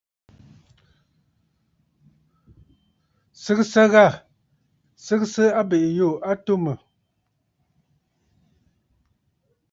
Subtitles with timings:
[3.43, 4.05] Sɨgɨsə ghâ!
[5.05, 6.75] Sɨgɨgɨsə abèʼè yû a atu mə̀.